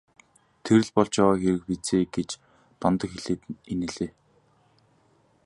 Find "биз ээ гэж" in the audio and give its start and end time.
1.69-2.29